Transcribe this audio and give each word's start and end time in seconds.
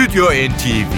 Stüdyo 0.00 0.24
NTV 0.24 0.92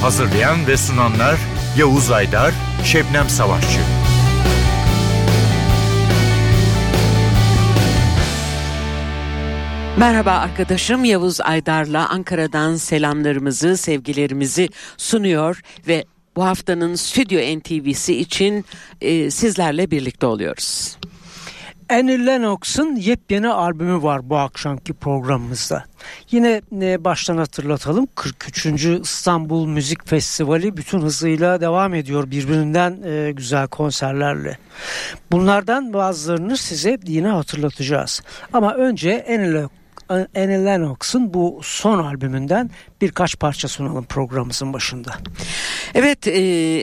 Hazırlayan 0.00 0.66
ve 0.66 0.76
sunanlar 0.76 1.38
Yavuz 1.78 2.10
Aydar, 2.10 2.54
Şebnem 2.84 3.28
Savaşçı. 3.28 3.80
Merhaba 9.98 10.30
arkadaşım 10.30 11.04
Yavuz 11.04 11.40
Aydar'la 11.40 12.08
Ankara'dan 12.08 12.76
selamlarımızı, 12.76 13.76
sevgilerimizi 13.76 14.68
sunuyor 14.96 15.60
ve 15.88 16.04
bu 16.36 16.44
haftanın 16.44 16.94
Stüdyo 16.94 17.58
NTV'si 17.58 18.20
için 18.20 18.64
e, 19.00 19.30
sizlerle 19.30 19.90
birlikte 19.90 20.26
oluyoruz. 20.26 20.99
Annie 21.90 22.26
Lennox'un 22.26 22.96
yepyeni 22.96 23.48
albümü 23.48 24.02
var 24.02 24.30
bu 24.30 24.36
akşamki 24.36 24.92
programımızda. 24.92 25.84
Yine 26.30 26.62
e, 26.82 27.04
baştan 27.04 27.36
hatırlatalım 27.36 28.08
43. 28.14 28.66
İstanbul 28.84 29.66
Müzik 29.66 30.08
Festivali 30.08 30.76
bütün 30.76 31.00
hızıyla 31.00 31.60
devam 31.60 31.94
ediyor 31.94 32.30
birbirinden 32.30 33.02
e, 33.04 33.32
güzel 33.32 33.68
konserlerle. 33.68 34.58
Bunlardan 35.32 35.92
bazılarını 35.92 36.56
size 36.56 36.98
yine 37.06 37.28
hatırlatacağız. 37.28 38.22
Ama 38.52 38.74
önce 38.74 39.24
Annie 40.08 40.64
Lennox'un 40.64 41.34
bu 41.34 41.60
son 41.62 41.98
albümünden 41.98 42.70
birkaç 43.00 43.38
parça 43.38 43.68
sunalım 43.68 44.04
programımızın 44.04 44.72
başında. 44.72 45.16
Evet 45.94 46.26
e, 46.26 46.32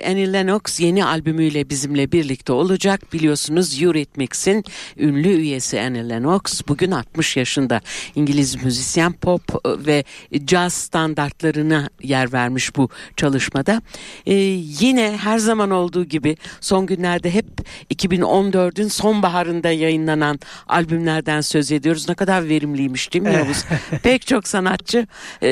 Annie 0.09 0.33
Lennox 0.33 0.79
yeni 0.79 1.05
albümüyle 1.05 1.69
bizimle 1.69 2.11
birlikte 2.11 2.53
olacak. 2.53 3.13
Biliyorsunuz 3.13 3.81
Eurythmics'in 3.83 4.63
ünlü 4.97 5.29
üyesi 5.29 5.81
Annie 5.81 6.09
Lennox 6.09 6.61
bugün 6.67 6.91
60 6.91 7.37
yaşında. 7.37 7.81
İngiliz 8.15 8.63
müzisyen 8.63 9.13
pop 9.13 9.65
ve 9.65 10.03
caz 10.45 10.73
standartlarına 10.73 11.89
yer 12.03 12.33
vermiş 12.33 12.75
bu 12.75 12.89
çalışmada. 13.15 13.81
E, 14.25 14.33
yine 14.79 15.17
her 15.17 15.37
zaman 15.37 15.71
olduğu 15.71 16.05
gibi 16.05 16.37
son 16.61 16.85
günlerde 16.85 17.33
hep 17.33 17.45
2014'ün 17.93 18.87
sonbaharında 18.87 19.71
yayınlanan 19.71 20.39
albümlerden 20.67 21.41
söz 21.41 21.71
ediyoruz. 21.71 22.09
Ne 22.09 22.15
kadar 22.15 22.49
verimliymiş 22.49 23.13
değil 23.13 23.23
mi 23.23 23.33
Yavuz? 23.33 23.65
Pek 24.03 24.27
çok 24.27 24.47
sanatçı 24.47 25.07
e, 25.41 25.49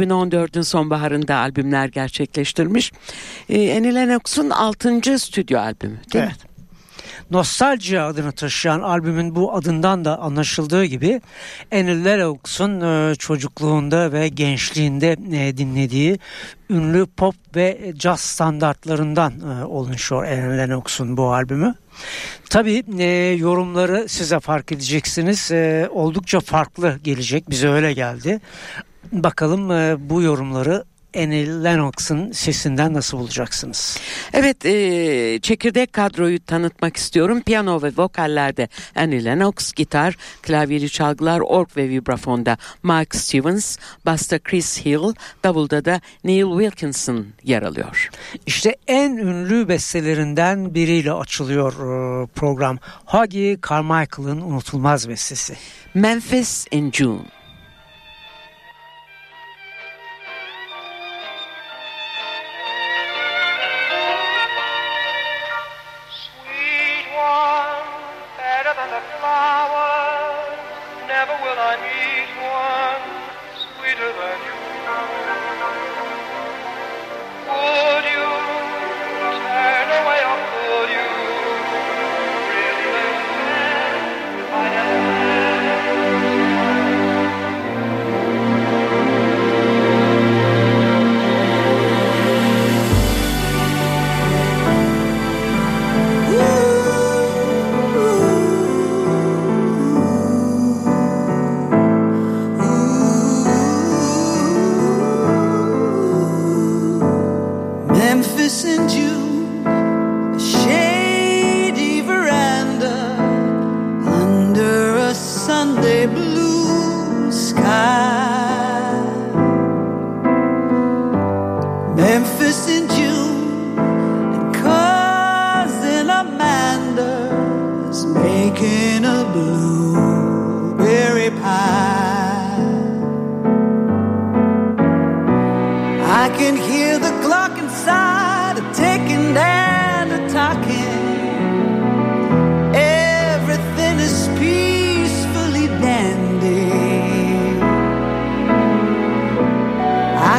2014'ün 0.00 0.62
sonbaharında 0.62 1.36
albümler 1.36 1.88
gerçekleştirmiş. 1.88 2.92
E, 3.48 3.76
Annie 3.76 3.94
Lennox'un 3.94 4.50
6. 4.50 5.18
stüdyo 5.18 5.60
albümü 5.60 5.96
değil 6.12 6.24
evet. 6.24 6.44
mi? 6.44 6.50
Nostalji 7.30 8.00
adını 8.00 8.32
taşıyan 8.32 8.80
albümün 8.80 9.34
bu 9.34 9.54
adından 9.54 10.04
da 10.04 10.18
anlaşıldığı 10.18 10.84
gibi 10.84 11.20
Annie 11.72 12.04
Lennox'un 12.04 12.80
e, 12.80 13.14
çocukluğunda 13.14 14.12
ve 14.12 14.28
gençliğinde 14.28 15.16
e, 15.32 15.56
dinlediği 15.56 16.18
ünlü 16.70 17.06
pop 17.06 17.34
ve 17.56 17.92
caz 17.96 18.20
standartlarından 18.20 19.32
e, 19.40 19.64
oluşuyor 19.64 20.24
Annie 20.24 20.58
Lennox'un 20.58 21.16
bu 21.16 21.32
albümü. 21.32 21.74
Tabii 22.50 22.84
e, 22.98 23.04
yorumları 23.38 24.08
size 24.08 24.40
fark 24.40 24.72
edeceksiniz. 24.72 25.50
E, 25.52 25.88
oldukça 25.92 26.40
farklı 26.40 26.98
gelecek. 27.04 27.50
Bize 27.50 27.68
öyle 27.68 27.92
geldi. 27.92 28.40
Bakalım 29.12 29.70
e, 29.70 29.96
bu 30.10 30.22
yorumları 30.22 30.84
Annie 31.16 31.64
Lennox'ın 31.64 32.32
sesinden 32.32 32.94
nasıl 32.94 33.18
bulacaksınız? 33.18 33.98
Evet 34.32 34.66
e, 34.66 35.38
çekirdek 35.42 35.92
kadroyu 35.92 36.44
tanıtmak 36.44 36.96
istiyorum. 36.96 37.42
Piyano 37.42 37.82
ve 37.82 37.92
vokallerde 37.96 38.68
Annie 38.96 39.24
Lennox, 39.24 39.72
gitar, 39.72 40.16
klavyeli 40.42 40.90
çalgılar, 40.90 41.40
org 41.40 41.76
ve 41.76 41.88
vibrafonda 41.88 42.56
Mark 42.82 43.14
Stevens, 43.14 43.78
basta 44.06 44.38
Chris 44.38 44.84
Hill, 44.84 45.14
davulda 45.44 45.84
da 45.84 46.00
Neil 46.24 46.60
Wilkinson 46.60 47.26
yer 47.44 47.62
alıyor. 47.62 48.10
İşte 48.46 48.76
en 48.86 49.16
ünlü 49.16 49.68
bestelerinden 49.68 50.74
biriyle 50.74 51.12
açılıyor 51.12 51.72
e, 51.72 52.26
program. 52.26 52.78
Huggy 53.06 53.54
Carmichael'ın 53.68 54.40
unutulmaz 54.40 55.08
bestesi. 55.08 55.56
Memphis 55.94 56.66
in 56.70 56.92
June. 56.92 57.39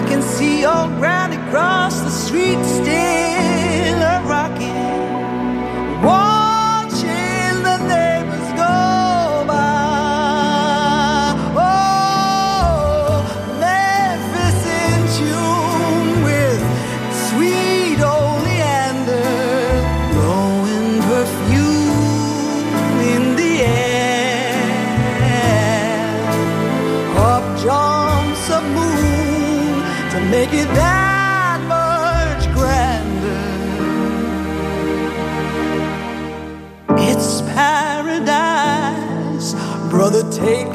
I 0.01 0.07
can 0.07 0.21
see 0.23 0.61
your 0.61 0.87
ground 0.97 1.31
across 1.35 1.99
the 2.01 2.09
street 2.09 2.57
still. 2.65 3.20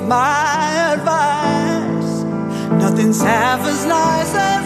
my 0.06 0.94
advice. 0.94 2.23
Nothing's 2.81 3.20
half 3.20 3.61
as 3.67 3.85
nice 3.87 4.35
as 4.35 4.65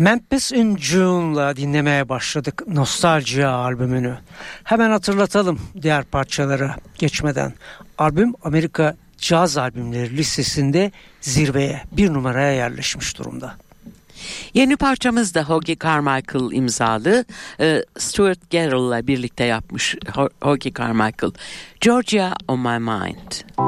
Memphis 0.00 0.52
in 0.52 0.76
June'la 0.76 1.56
dinlemeye 1.56 2.08
başladık 2.08 2.62
Nostalgia 2.68 3.50
albümünü. 3.50 4.18
Hemen 4.64 4.90
hatırlatalım 4.90 5.60
diğer 5.82 6.04
parçalara 6.04 6.76
geçmeden. 6.98 7.52
Albüm 7.98 8.34
Amerika 8.44 8.96
caz 9.18 9.56
albümleri 9.56 10.16
listesinde 10.16 10.92
zirveye 11.20 11.82
bir 11.92 12.12
numaraya 12.12 12.52
yerleşmiş 12.52 13.18
durumda. 13.18 13.54
Yeni 14.54 14.76
parçamız 14.76 15.34
da 15.34 15.44
Hoagie 15.44 15.76
Carmichael 15.78 16.52
imzalı 16.52 17.24
e, 17.60 17.84
Stuart 17.98 18.50
Garrell'la 18.50 19.06
birlikte 19.06 19.44
yapmış 19.44 19.96
Hoagie 20.42 20.72
Carmichael. 20.72 21.32
Georgia 21.80 22.32
on 22.48 22.60
my 22.60 22.78
mind. 22.78 23.60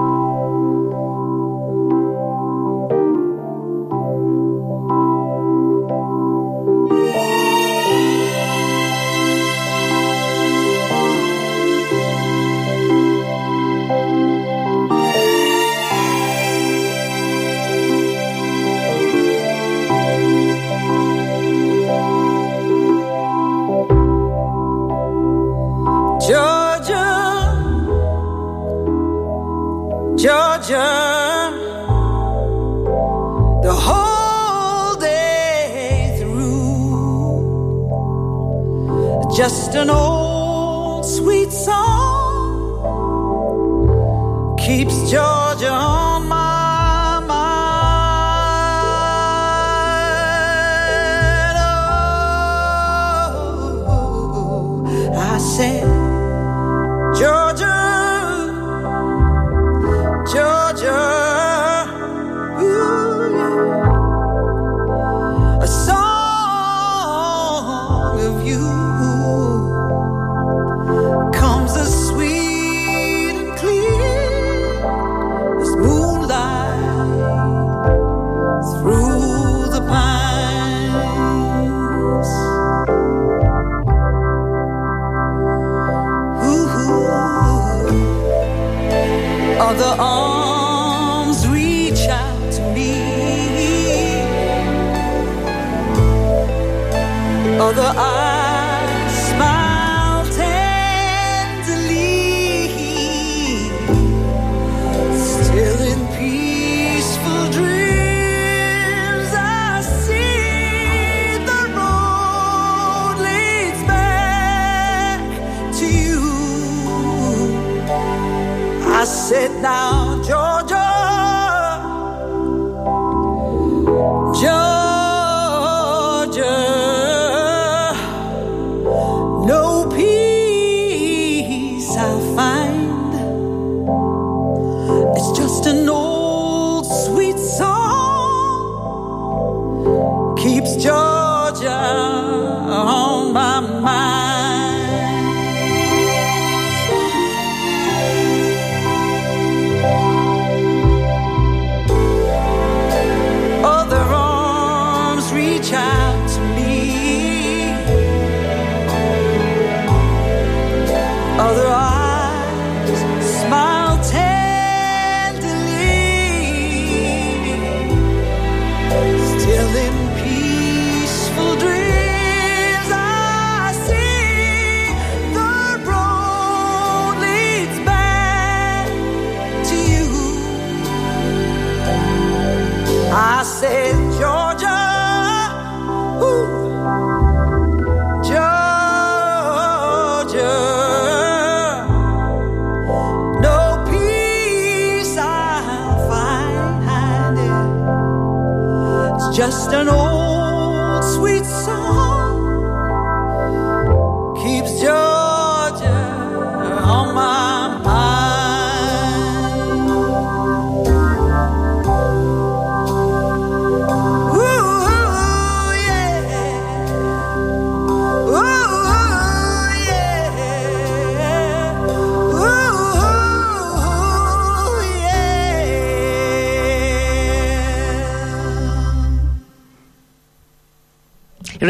The 33.63 33.73
whole 33.73 34.95
day 34.97 36.17
through. 36.19 37.89
Just 39.37 39.75
an 39.75 39.91
old 39.91 41.05
sweet 41.05 41.53
song 41.53 42.79
keeps 44.59 45.11
Georgia 45.11 45.71
on 45.71 46.02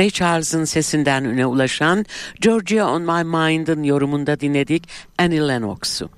Ray 0.02 0.10
Charles'ın 0.10 0.64
sesinden 0.64 1.24
üne 1.24 1.46
ulaşan 1.46 2.06
Georgia 2.40 2.86
on 2.86 3.02
My 3.02 3.24
Mind'ın 3.24 3.82
yorumunda 3.82 4.40
dinledik 4.40 4.88
Annie 5.18 5.48
Lennox'u. 5.48 6.10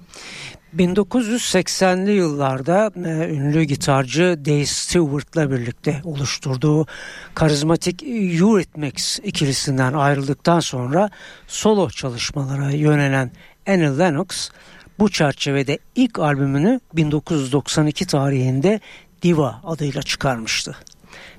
1980'li 0.76 2.12
yıllarda 2.12 2.90
e, 2.96 3.34
ünlü 3.34 3.62
gitarcı 3.62 4.38
Dave 4.44 4.66
Stewart'la 4.66 5.50
birlikte 5.50 6.00
oluşturduğu 6.04 6.86
karizmatik 7.34 8.02
Eurythmics 8.02 9.18
ikilisinden 9.18 9.92
ayrıldıktan 9.92 10.60
sonra 10.60 11.10
solo 11.46 11.90
çalışmalara 11.90 12.70
yönelen 12.70 13.30
Annie 13.68 13.98
Lennox 13.98 14.50
bu 14.98 15.10
çerçevede 15.10 15.78
ilk 15.94 16.18
albümünü 16.18 16.80
1992 16.94 18.06
tarihinde 18.06 18.80
Diva 19.22 19.60
adıyla 19.64 20.02
çıkarmıştı 20.02 20.76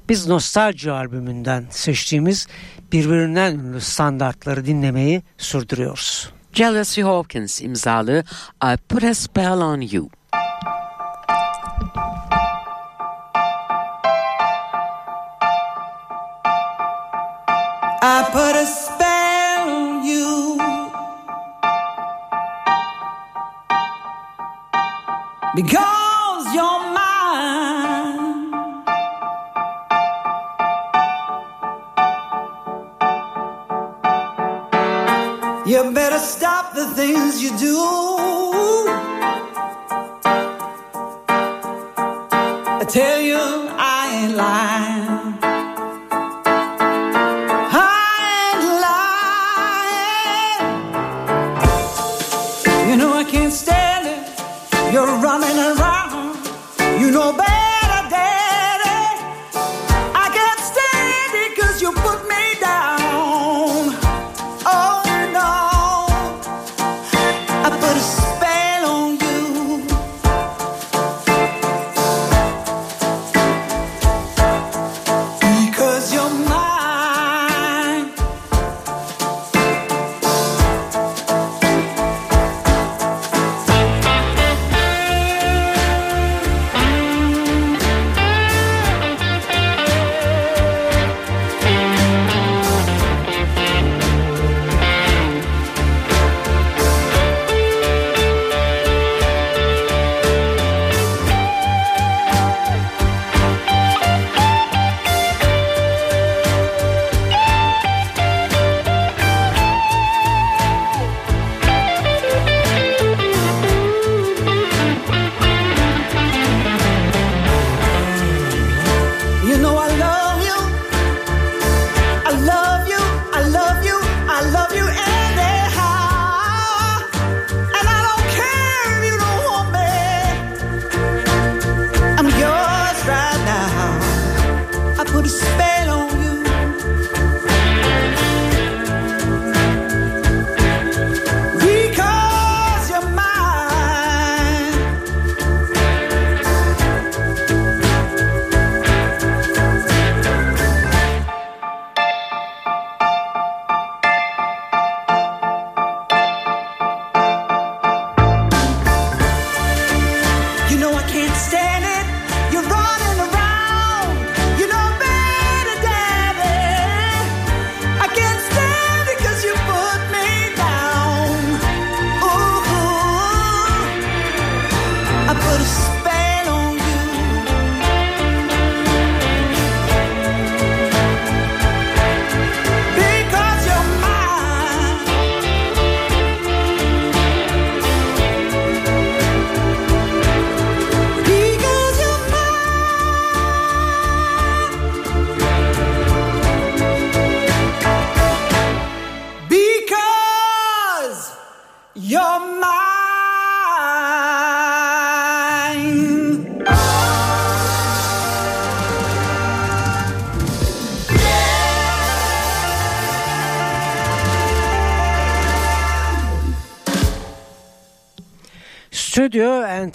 biz 0.10 0.28
nostalji 0.28 0.92
albümünden 0.92 1.66
seçtiğimiz 1.70 2.48
birbirinden 2.92 3.54
ünlü 3.54 3.82
standartları 3.82 4.66
dinlemeyi 4.66 5.24
sürdürüyoruz. 5.38 6.30
Jealousy 6.54 7.02
Hawkins 7.02 7.62
imzalı 7.62 8.24
I 8.64 8.78
Put 8.90 9.04
a 9.04 9.14
Spell 9.14 9.62
on 9.62 9.82
You. 9.82 10.10
I 18.08 18.24
put 18.32 18.56
a 18.56 18.66
spell 18.66 19.68
on 19.68 20.04
you 20.04 20.58
because 25.56 26.05
You 35.66 35.92
better 35.94 36.20
stop 36.20 36.76
the 36.76 36.86
things 36.94 37.42
you 37.42 37.50
do. 37.58 37.76
I 42.68 42.86
tell 42.88 43.20
you, 43.20 43.40
I 43.40 44.12
ain't 44.14 44.36
lying. 44.36 45.05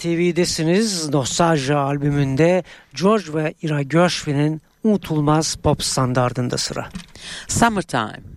TV'desiniz. 0.00 1.08
Nostalji 1.08 1.74
albümünde 1.74 2.64
George 2.94 3.34
ve 3.34 3.54
Ira 3.62 3.82
Gershwin'in 3.82 4.62
unutulmaz 4.84 5.54
pop 5.54 5.82
standardında 5.82 6.58
sıra. 6.58 6.88
Summertime. 7.48 8.29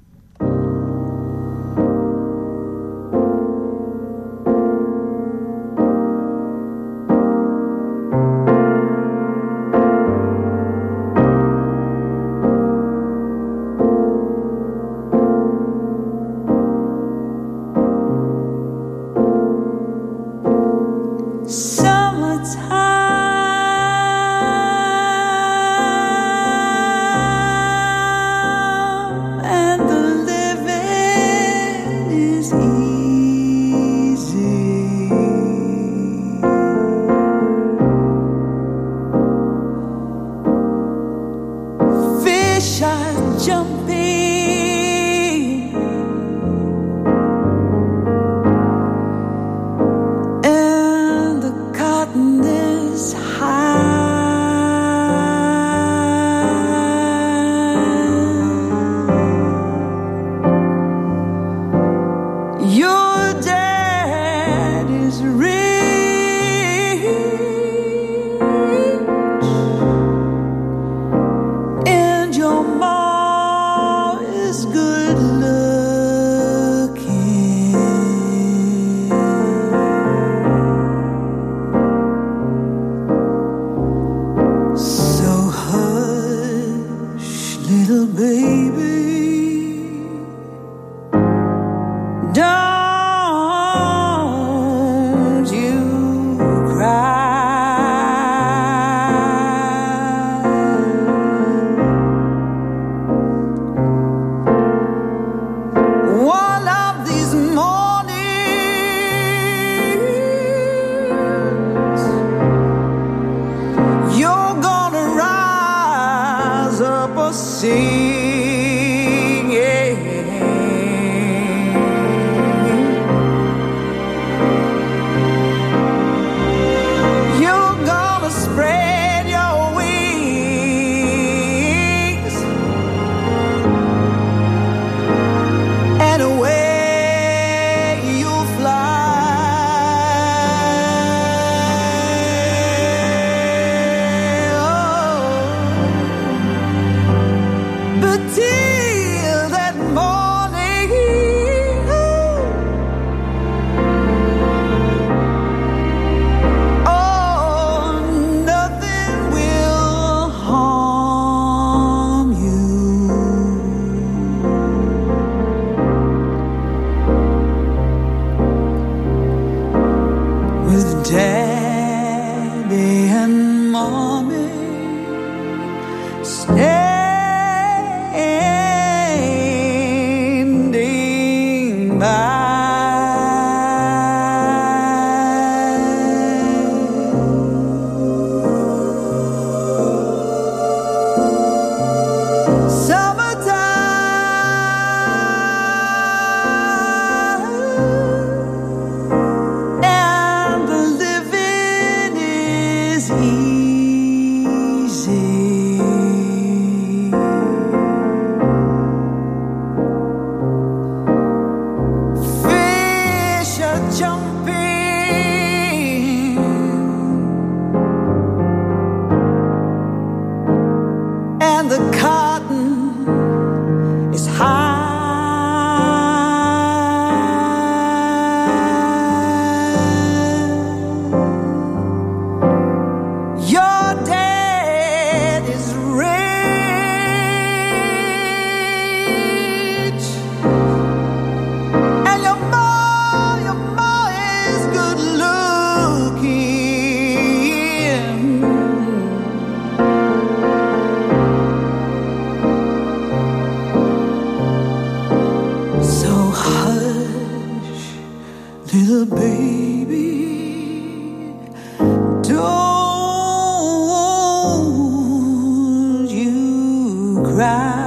Cry. 267.36 267.83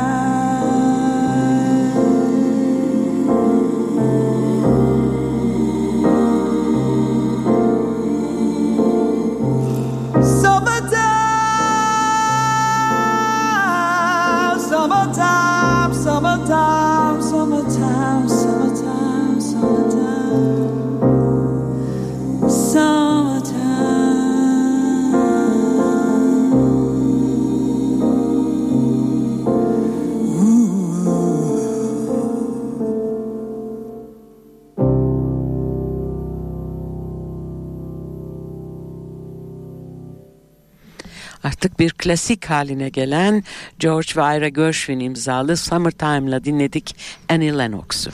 Bir 41.78 41.90
klasik 41.90 42.50
haline 42.50 42.88
gelen 42.88 43.44
George 43.78 44.08
ve 44.16 44.36
Ira 44.36 44.48
Gershwin 44.48 45.00
imzalı 45.00 45.56
Summertime'la 45.56 46.44
dinledik 46.44 46.96
Annie 47.28 47.58
Lennox'u. 47.58 48.10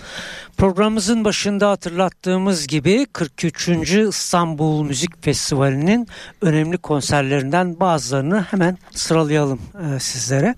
Programımızın 0.62 1.24
başında 1.24 1.70
hatırlattığımız 1.70 2.66
gibi 2.66 3.06
43. 3.12 3.68
İstanbul 3.68 4.84
Müzik 4.84 5.24
Festivali'nin 5.24 6.08
önemli 6.40 6.78
konserlerinden 6.78 7.80
bazılarını 7.80 8.42
hemen 8.42 8.78
sıralayalım 8.90 9.60
e, 9.94 10.00
sizlere. 10.00 10.54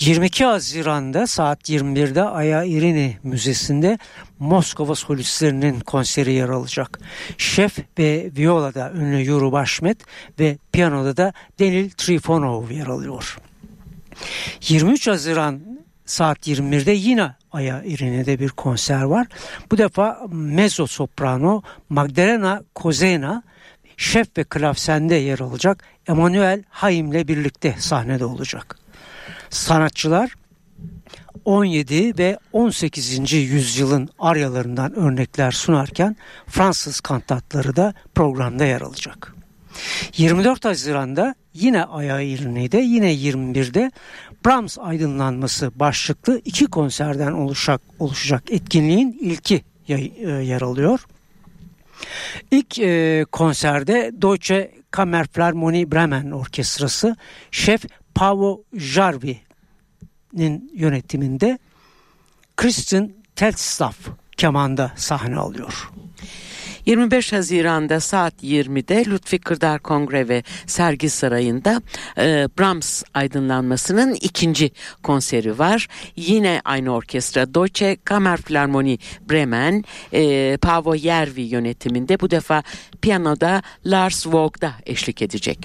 22 0.00 0.44
Haziran'da 0.44 1.26
saat 1.26 1.70
21'de 1.70 2.22
Aya 2.22 2.64
İrini 2.64 3.18
Müzesi'nde 3.22 3.98
Moskova 4.38 4.94
solistlerinin 4.94 5.80
konseri 5.80 6.32
yer 6.32 6.48
alacak. 6.48 7.00
Şef 7.38 7.78
ve 7.98 8.30
violada 8.36 8.92
ünlü 8.92 9.20
Yuru 9.20 9.52
Başmet 9.52 9.98
ve 10.40 10.58
piyanoda 10.72 11.16
da 11.16 11.32
Denil 11.58 11.90
Trifonov 11.90 12.70
yer 12.70 12.86
alıyor. 12.86 13.38
23 14.68 15.08
Haziran 15.08 15.60
saat 16.06 16.48
21'de 16.48 16.92
yine 16.92 17.37
Aya 17.52 17.82
İrine'de 17.84 18.38
bir 18.38 18.48
konser 18.48 19.02
var. 19.02 19.26
Bu 19.70 19.78
defa 19.78 20.20
mezzo 20.30 20.86
soprano 20.86 21.62
Magdalena 21.88 22.62
Kozena 22.74 23.42
şef 23.96 24.38
ve 24.38 24.44
klavsende 24.44 25.14
yer 25.14 25.38
alacak. 25.38 25.84
Emanuel 26.08 26.62
Haim'le 26.68 27.28
birlikte 27.28 27.74
sahnede 27.78 28.24
olacak. 28.24 28.78
Sanatçılar 29.50 30.34
17 31.44 32.18
ve 32.18 32.38
18. 32.52 33.32
yüzyılın 33.32 34.08
aryalarından 34.18 34.98
örnekler 34.98 35.50
sunarken 35.50 36.16
Fransız 36.46 37.00
kantatları 37.00 37.76
da 37.76 37.94
programda 38.14 38.64
yer 38.64 38.80
alacak. 38.80 39.34
24 40.16 40.64
Haziran'da 40.64 41.34
yine 41.54 41.84
Aya 41.84 42.20
İrne'de 42.20 42.78
yine 42.78 43.14
21'de 43.14 43.90
Brahms 44.48 44.78
aydınlanması 44.78 45.78
başlıklı 45.80 46.40
iki 46.44 46.66
konserden 46.66 47.32
oluşacak, 47.32 47.80
oluşacak 47.98 48.50
etkinliğin 48.50 49.18
ilki 49.20 49.64
yer 49.88 50.60
alıyor. 50.60 51.06
İlk 52.50 52.78
e, 52.78 53.26
konserde 53.32 54.10
Deutsche 54.22 54.74
Kammerphilharmonie 54.90 55.92
Bremen 55.92 56.30
Orkestrası 56.30 57.16
şef 57.50 57.84
Paavo 58.14 58.64
Jarvi'nin 58.74 60.70
yönetiminde 60.74 61.58
Christian 62.56 63.12
Telstaff 63.36 64.08
kemanda 64.36 64.92
sahne 64.96 65.36
alıyor. 65.36 65.90
25 66.88 67.32
Haziran'da 67.32 68.00
saat 68.00 68.34
20'de 68.42 69.04
Lütfi 69.10 69.38
Kırdar 69.38 69.78
Kongre 69.78 70.28
ve 70.28 70.42
Sergi 70.66 71.10
Sarayı'nda 71.10 71.82
e, 72.18 72.48
Brahms 72.58 73.02
aydınlanmasının 73.14 74.14
ikinci 74.14 74.70
konseri 75.02 75.58
var. 75.58 75.88
Yine 76.16 76.60
aynı 76.64 76.94
orkestra 76.94 77.54
Deutsche 77.54 77.96
Kammerphilharmonie 78.04 78.98
Bremen, 79.30 79.84
e, 80.12 80.56
Paavo 80.56 80.94
Järvi 80.94 81.42
yönetiminde 81.42 82.20
bu 82.20 82.30
defa 82.30 82.62
piyanoda 83.02 83.62
Lars 83.86 84.26
Vogda 84.26 84.72
eşlik 84.86 85.22
edecek. 85.22 85.58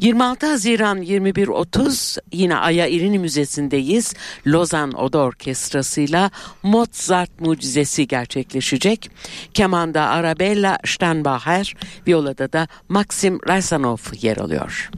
26 0.00 0.46
Haziran 0.46 1.02
21.30 1.02 2.18
yine 2.32 2.56
Aya 2.56 2.86
İrini 2.86 3.18
Müzesi'ndeyiz. 3.18 4.14
Lozan 4.46 4.92
Oda 4.92 5.18
Orkestrası'yla 5.18 6.30
Mozart 6.62 7.40
mucizesi 7.40 8.08
gerçekleşecek. 8.08 9.10
Kemanda 9.54 10.08
Arabella 10.44 10.78
Steinbacher, 10.84 11.74
violada 12.06 12.52
da 12.52 12.68
Maxim 12.88 13.38
Raysanov 13.48 13.98
yer 14.20 14.36
alıyor. 14.36 14.90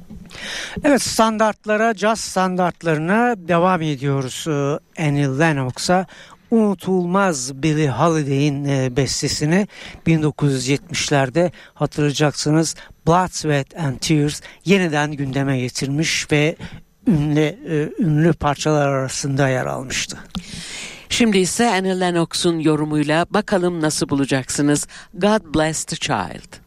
Evet 0.84 1.02
standartlara, 1.02 1.94
caz 1.94 2.20
standartlarına 2.20 3.34
devam 3.38 3.82
ediyoruz. 3.82 4.44
Ee, 4.48 5.02
Annie 5.06 5.38
Lennox'a 5.38 6.06
unutulmaz 6.50 7.62
Billie 7.62 7.90
Holiday'in 7.90 8.64
e, 8.64 8.96
bestesini 8.96 9.68
1970'lerde 10.06 11.50
hatırlayacaksınız 11.74 12.74
Blood, 13.06 13.30
Sweat 13.32 13.76
and 13.76 13.98
Tears 13.98 14.40
yeniden 14.64 15.12
gündeme 15.12 15.58
getirmiş 15.58 16.32
ve 16.32 16.56
ünlü, 17.06 17.40
e, 17.40 18.02
ünlü 18.02 18.32
parçalar 18.32 18.88
arasında 18.88 19.48
yer 19.48 19.66
almıştı. 19.66 20.18
Şimdi 21.08 21.38
ise 21.38 21.70
Annie 21.70 22.00
Lennox'un 22.00 22.58
yorumuyla 22.58 23.26
bakalım 23.30 23.80
nasıl 23.80 24.08
bulacaksınız 24.08 24.86
God 25.14 25.54
Bless 25.54 25.84
the 25.84 25.96
Child. 25.96 26.66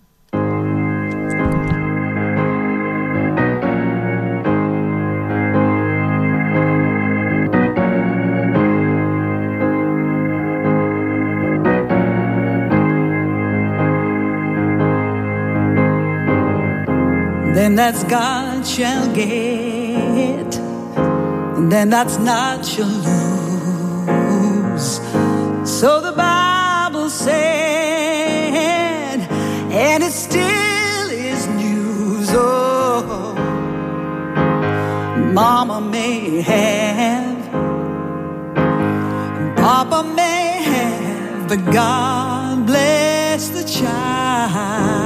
then 17.69 17.75
that's 17.75 18.03
God 18.05 18.65
shall 18.65 19.13
get, 19.13 20.55
and 21.57 21.71
then 21.71 21.89
that's 21.89 22.17
not 22.17 22.65
shall 22.65 22.87
lose. 22.87 23.38
So 25.65 26.01
the 26.01 26.11
Bible 26.11 27.09
said, 27.09 27.35
and 29.71 30.03
it 30.03 30.11
still 30.11 31.09
is 31.09 31.47
news. 31.47 32.29
Oh, 32.31 33.33
Mama 35.33 35.79
may 35.81 36.41
have, 36.41 37.51
Papa 39.55 40.03
may 40.03 40.63
have, 40.63 41.47
but 41.47 41.71
God 41.71 42.65
bless 42.65 43.49
the 43.49 43.63
child. 43.63 44.99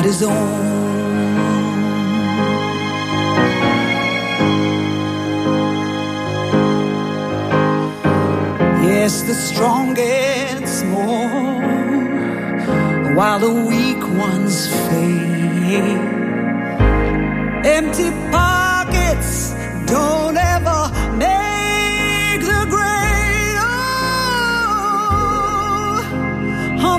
God 0.00 0.04
his 0.06 0.22
own. 0.22 0.69
The 9.10 9.34
strong 9.34 9.96
small 10.66 11.60
while 13.16 13.40
the 13.40 13.52
weak 13.68 14.02
ones 14.16 14.68
fade. 14.86 15.98
Empty 17.66 18.10
pockets 18.30 19.52
don't 19.86 20.36
ever 20.36 20.90
make 21.16 22.40
the 22.40 22.66
great. 22.70 23.56
Oh, 26.78 26.98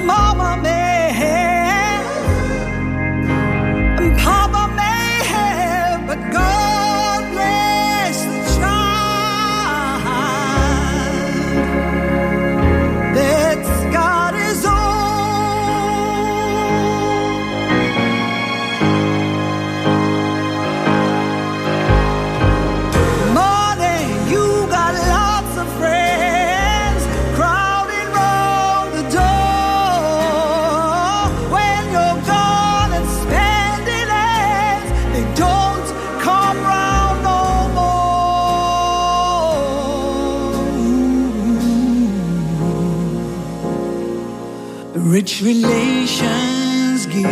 Rich 45.03 45.41
relations 45.41 47.07
give 47.07 47.25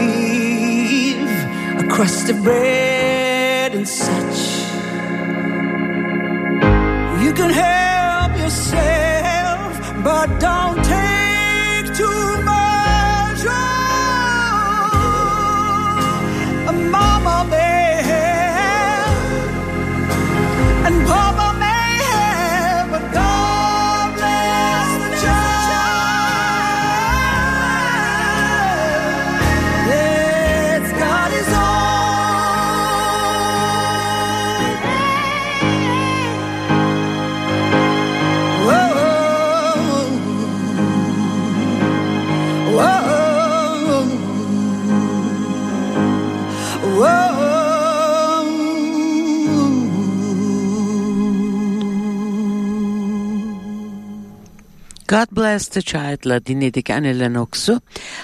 a 1.77 1.87
crust 1.87 2.27
of 2.29 2.43
bread 2.43 3.75
and 3.75 3.87
such. 3.87 4.39
You 7.23 7.31
can 7.31 7.51
help 7.51 8.37
yourself, 8.39 10.03
but 10.03 10.39
don't 10.39 10.83
take 10.83 11.95
too 11.95 12.43
much. 12.43 12.48
God 55.09 55.37
Bless 55.37 55.67
the 55.67 55.81
Child'la 55.81 56.45
dinledik 56.45 56.89
Annie 56.89 57.19
Lennox'u. 57.19 57.81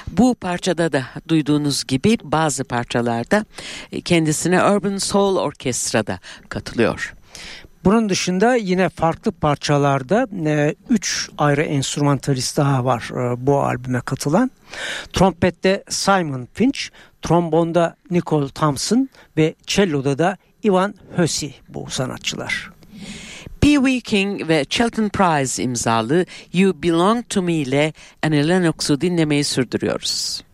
Bu 0.08 0.36
parçada 0.36 0.92
da 0.92 1.04
duyduğunuz 1.28 1.84
gibi 1.84 2.18
bazı 2.24 2.64
parçalarda 2.64 3.46
e, 3.92 4.02
kendisine 4.02 4.64
Urban 4.64 4.98
Soul 4.98 5.38
Orkestra'da 5.38 6.20
katılıyor. 6.50 7.16
Bunun 7.84 8.10
dışında 8.10 8.56
yine 8.56 8.90
farklı 8.90 9.32
parçalarda 9.32 10.28
3 10.90 11.30
ayrı 11.38 11.62
enstrümantalist 11.64 12.58
daha 12.58 12.86
var 12.86 13.10
e, 13.12 13.46
bu 13.46 13.64
albüme 13.64 14.02
katılan. 14.02 14.52
Trompette 15.14 15.84
Simon 15.90 16.48
Finch, 16.54 16.80
trombonda 17.22 17.96
Nicole 18.12 18.50
Thompson 18.50 19.10
ve 19.38 19.56
cello'da 19.68 20.18
da 20.18 20.38
Ivan 20.64 20.96
Hösi 21.16 21.54
bu 21.70 21.90
sanatçılar. 21.90 22.76
Pee 23.76 23.82
Wee 23.82 24.02
King 24.02 24.48
ve 24.48 24.66
Shelton 24.70 25.10
Price 25.10 25.64
imzalı 25.64 26.26
You 26.54 26.84
Belong 26.84 27.30
To 27.30 27.42
Me 27.42 27.54
ile 27.54 27.94
Annie 28.24 28.48
Lennox'u 28.48 29.02
dinlemeyi 29.02 29.44
sürdürüyoruz. 29.44 30.45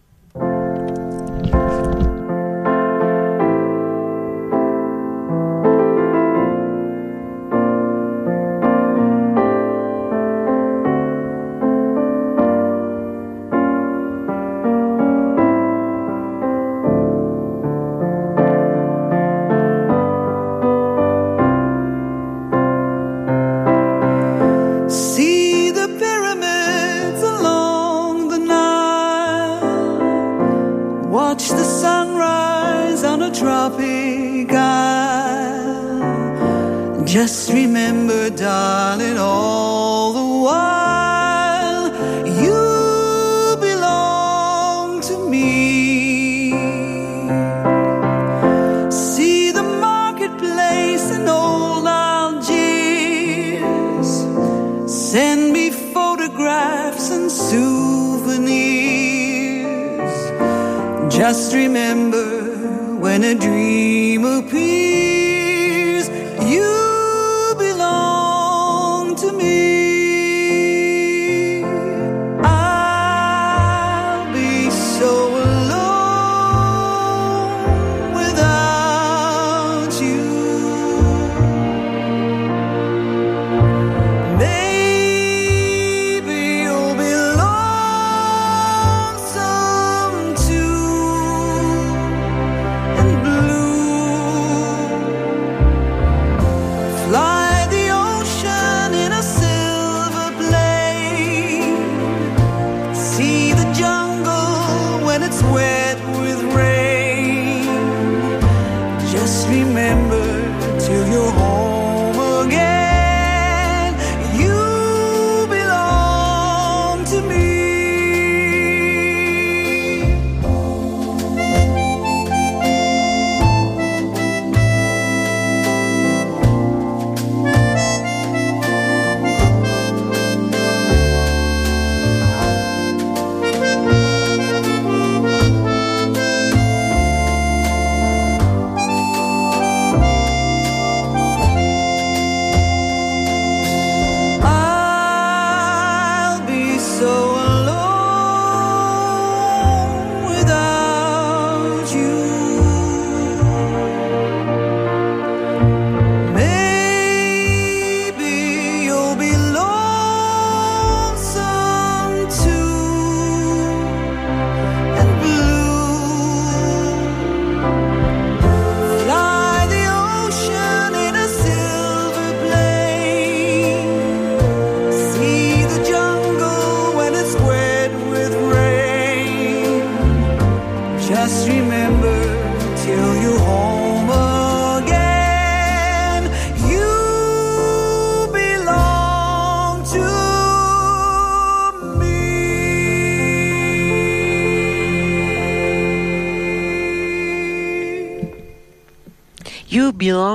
Just 61.21 61.53
remember 61.53 62.97
when 62.97 63.23
a 63.23 63.36
dream 63.36 64.25
appears, 64.25 66.10
you 66.49 66.90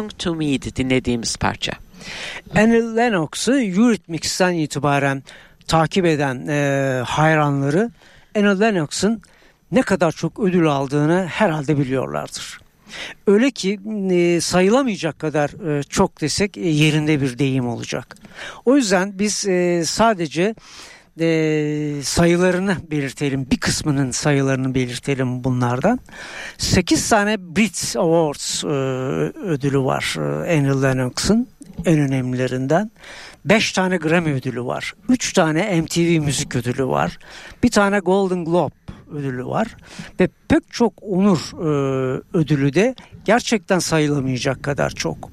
Belong 0.07 0.19
to 0.19 0.35
Me'di 0.35 0.77
dinlediğimiz 0.77 1.37
parça. 1.37 1.73
Annie 2.57 2.97
Lennox'u 2.97 3.53
Eurythmics'ten 3.53 4.53
itibaren 4.53 5.23
takip 5.69 6.05
eden 6.07 6.47
e, 6.49 7.03
hayranları 7.07 7.91
Annie 8.37 8.61
Lennox'un 8.61 9.23
ne 9.73 9.83
kadar 9.83 10.13
çok 10.13 10.41
ödül 10.41 10.67
aldığını 10.67 11.27
herhalde 11.27 11.79
biliyorlardır. 11.79 12.61
Öyle 13.27 13.51
ki 13.51 13.81
e, 14.11 14.41
sayılamayacak 14.41 15.19
kadar 15.19 15.79
e, 15.79 15.83
çok 15.83 16.21
desek 16.21 16.57
e, 16.57 16.69
yerinde 16.69 17.21
bir 17.21 17.39
deyim 17.39 17.69
olacak. 17.69 18.17
O 18.65 18.77
yüzden 18.77 19.19
biz 19.19 19.47
e, 19.47 19.85
sadece 19.87 20.55
e, 21.21 22.03
sayılarını 22.03 22.77
belirtelim. 22.91 23.47
Bir 23.51 23.57
kısmının 23.57 24.11
sayılarını 24.11 24.75
belirtelim 24.75 25.45
bunlardan. 25.45 26.01
8 26.59 27.09
tane 27.09 27.37
Brit 27.39 27.95
Awards 27.97 28.65
e, 28.65 28.67
ödülü 29.39 29.79
var 29.79 30.15
e, 30.19 30.57
Annie 30.57 30.83
Lennox'ın 30.83 31.49
en 31.85 31.99
önemlilerinden. 31.99 32.91
5 33.45 33.73
tane 33.73 33.97
Grammy 33.97 34.33
ödülü 34.33 34.65
var. 34.65 34.95
3 35.09 35.33
tane 35.33 35.81
MTV 35.81 36.25
müzik 36.25 36.57
ödülü 36.57 36.87
var. 36.87 37.19
Bir 37.63 37.71
tane 37.71 37.99
Golden 37.99 38.45
Globe 38.45 38.75
ödülü 39.13 39.47
var. 39.47 39.77
Ve 40.21 40.29
pek 40.49 40.63
çok 40.71 40.93
onur 41.03 41.39
e, 41.39 41.67
ödülü 42.35 42.75
de 42.75 42.95
gerçekten 43.25 43.79
sayılamayacak 43.79 44.63
kadar 44.63 44.91
çok. 44.91 45.31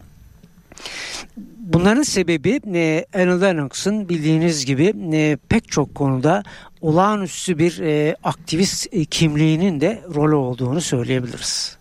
Bunların 1.63 2.04
sebebi 2.04 2.62
e, 2.73 3.06
Annie 3.15 3.41
Lennox'ın 3.41 4.10
bildiğiniz 4.10 4.65
gibi 4.65 4.93
e, 5.13 5.38
pek 5.49 5.71
çok 5.71 5.95
konuda 5.95 6.43
olağanüstü 6.82 7.58
bir 7.58 7.80
e, 7.80 8.15
aktivist 8.23 8.88
e, 8.91 9.06
kimliğinin 9.06 9.82
de 9.82 10.02
rolü 10.15 10.36
olduğunu 10.36 10.82
söyleyebiliriz. 10.82 11.78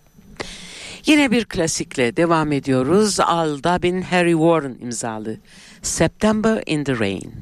Yine 1.06 1.30
bir 1.30 1.44
klasikle 1.44 2.16
devam 2.16 2.52
ediyoruz. 2.52 3.20
Al 3.20 3.62
Dabin 3.64 4.02
Harry 4.02 4.32
Warren 4.32 4.76
imzalı. 4.80 5.36
September 5.82 6.62
in 6.66 6.84
the 6.84 6.98
Rain. 6.98 7.32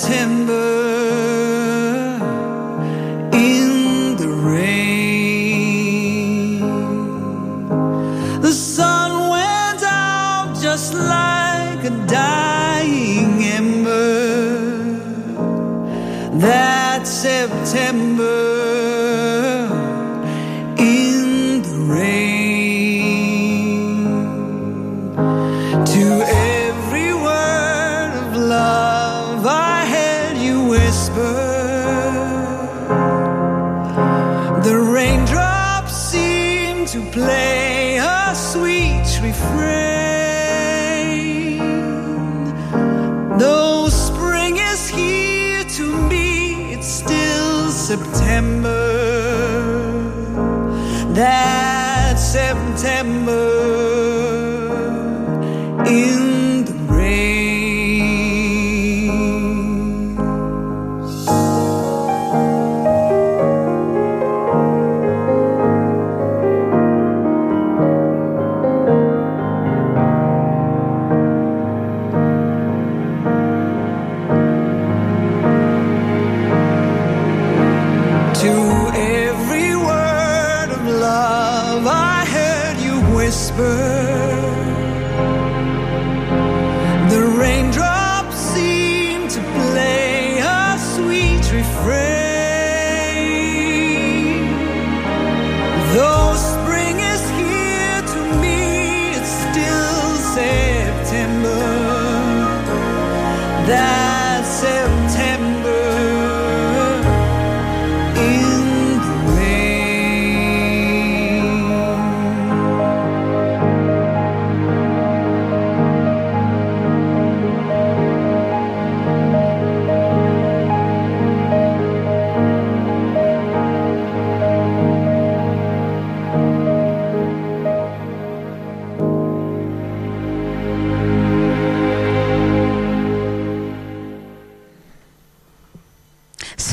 September 0.00 0.59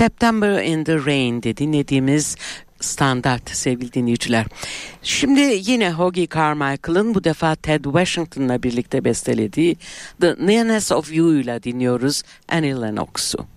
September 0.07 0.61
in 0.61 0.83
the 0.83 1.05
Rain 1.05 1.43
de 1.43 1.57
dinlediğimiz 1.57 2.35
standart 2.79 3.49
sevgili 3.49 3.93
dinleyiciler. 3.93 4.45
Şimdi 5.03 5.61
yine 5.65 5.91
Hoagie 5.91 6.27
Carmichael'ın 6.27 7.15
bu 7.15 7.23
defa 7.23 7.55
Ted 7.55 7.83
Washington'la 7.83 8.63
birlikte 8.63 9.03
bestelediği 9.03 9.77
The 10.21 10.35
Nearness 10.39 10.91
of 10.91 11.13
You 11.13 11.33
ile 11.33 11.63
dinliyoruz 11.63 12.23
Annie 12.49 12.81
Lennox'u. 12.81 13.47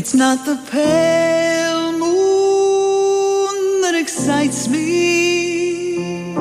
It's 0.00 0.14
not 0.14 0.44
the 0.46 0.54
pale 0.70 1.90
moon 1.90 3.80
that 3.82 3.96
excites 3.96 4.68
me, 4.68 6.34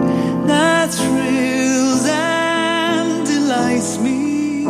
that 0.46 0.94
thrills 0.94 2.06
and 2.08 3.26
delights 3.26 3.98
me. 3.98 4.66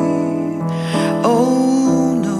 Oh 1.25 2.15
no, 2.27 2.39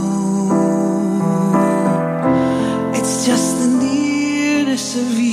it's 2.97 3.25
just 3.25 3.60
the 3.60 3.67
nearness 3.83 4.95
of 4.95 5.19
you. 5.19 5.27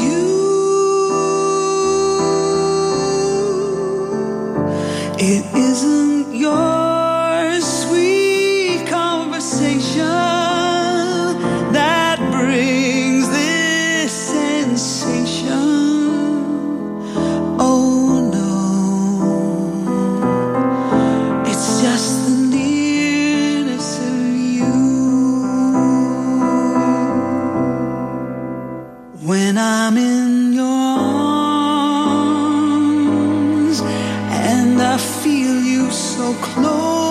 So 36.15 36.33
close 36.35 37.04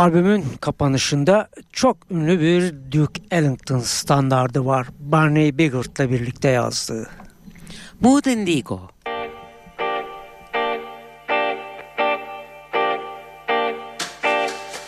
Albümün 0.00 0.44
kapanışında 0.60 1.48
çok 1.72 1.96
ünlü 2.10 2.40
bir 2.40 2.74
Duke 2.92 3.22
Ellington 3.30 3.78
standardı 3.78 4.66
var. 4.66 4.86
Barney 5.00 5.58
Biggert'la 5.58 6.10
birlikte 6.10 6.48
yazdığı. 6.48 7.10
Mood 8.00 8.24
Indigo. 8.24 8.80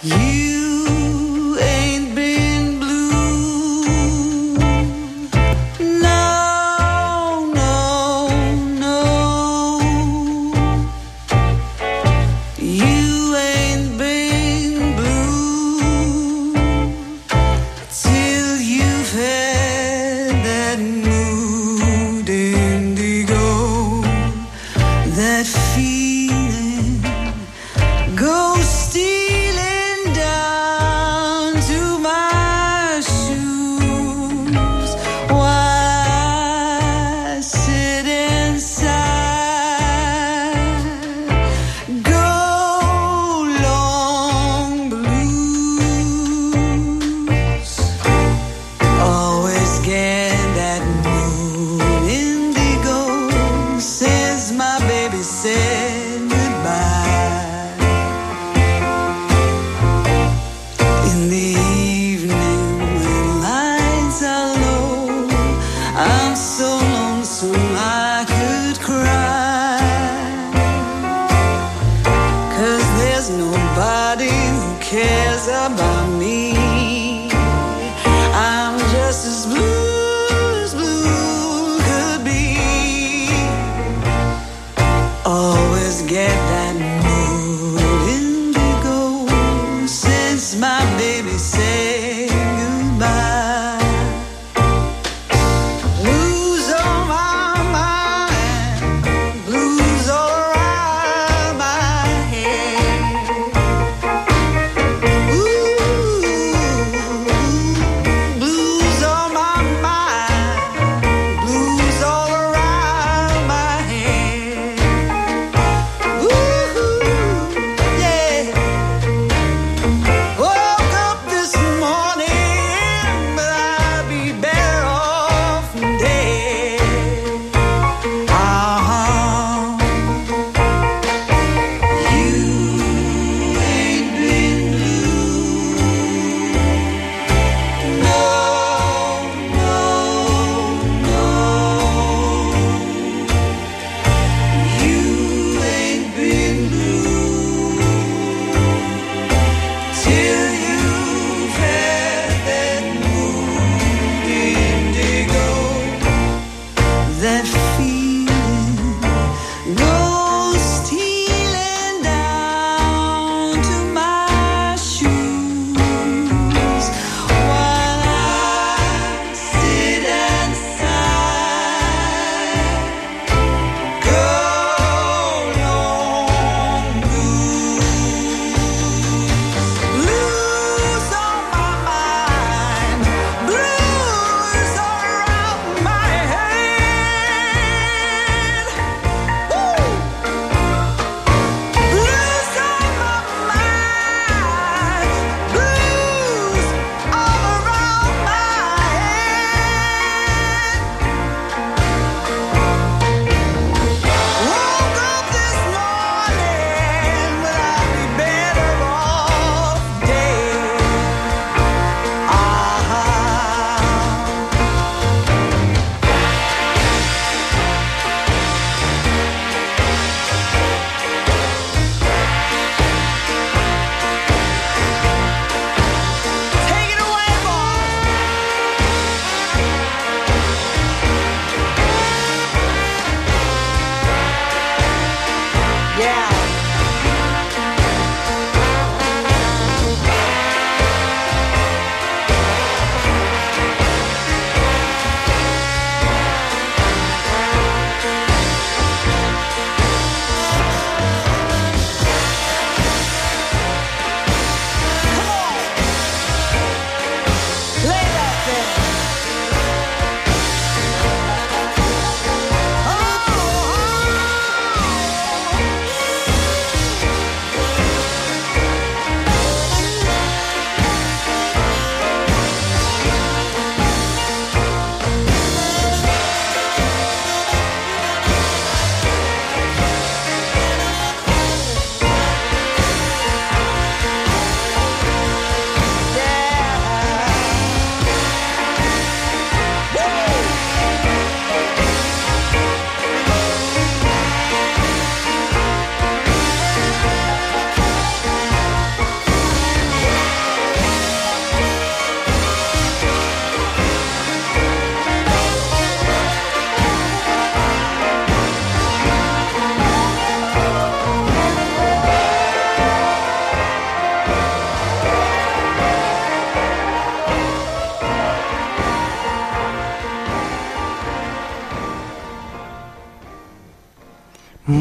You 0.02 0.41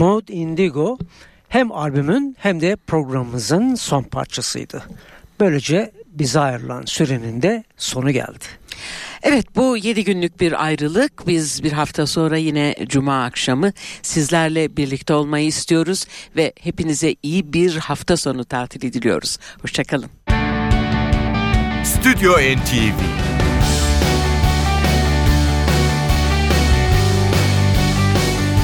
Mode 0.01 0.33
Indigo 0.33 0.97
hem 1.49 1.71
albümün 1.71 2.35
hem 2.39 2.61
de 2.61 2.75
programımızın 2.75 3.75
son 3.75 4.03
parçasıydı. 4.03 4.83
Böylece 5.39 5.91
bize 6.07 6.39
ayrılan 6.39 6.83
sürenin 6.85 7.41
de 7.41 7.63
sonu 7.77 8.11
geldi. 8.11 8.45
Evet 9.23 9.55
bu 9.55 9.77
7 9.77 10.03
günlük 10.03 10.39
bir 10.39 10.65
ayrılık. 10.65 11.27
Biz 11.27 11.63
bir 11.63 11.71
hafta 11.71 12.07
sonra 12.07 12.37
yine 12.37 12.75
cuma 12.85 13.23
akşamı 13.23 13.71
sizlerle 14.01 14.77
birlikte 14.77 15.13
olmayı 15.13 15.47
istiyoruz 15.47 16.05
ve 16.35 16.53
hepinize 16.61 17.15
iyi 17.23 17.53
bir 17.53 17.75
hafta 17.75 18.17
sonu 18.17 18.45
tatili 18.45 18.93
diliyoruz. 18.93 19.37
Hoşçakalın. 19.61 20.09
Stüdyo 21.83 22.33
NTV 22.33 23.30